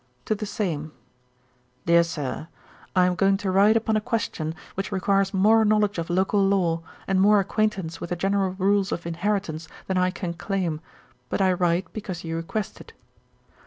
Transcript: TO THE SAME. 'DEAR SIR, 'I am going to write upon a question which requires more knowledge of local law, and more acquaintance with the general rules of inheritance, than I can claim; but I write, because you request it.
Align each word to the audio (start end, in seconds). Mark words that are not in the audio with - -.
TO 0.25 0.33
THE 0.33 0.47
SAME. 0.47 0.91
'DEAR 1.85 2.01
SIR, 2.03 2.47
'I 2.95 3.05
am 3.05 3.13
going 3.13 3.37
to 3.37 3.51
write 3.51 3.77
upon 3.77 3.95
a 3.95 4.01
question 4.01 4.55
which 4.73 4.91
requires 4.91 5.31
more 5.31 5.63
knowledge 5.63 5.99
of 5.99 6.09
local 6.09 6.43
law, 6.43 6.81
and 7.07 7.21
more 7.21 7.39
acquaintance 7.39 8.01
with 8.01 8.09
the 8.09 8.15
general 8.15 8.55
rules 8.57 8.91
of 8.91 9.05
inheritance, 9.05 9.67
than 9.85 9.99
I 9.99 10.09
can 10.09 10.33
claim; 10.33 10.81
but 11.29 11.39
I 11.39 11.53
write, 11.53 11.93
because 11.93 12.23
you 12.23 12.35
request 12.35 12.81
it. 12.81 12.93